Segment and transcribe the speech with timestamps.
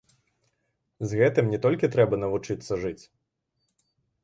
[1.11, 2.99] З гэтым не толькі трэба навучыцца жыць.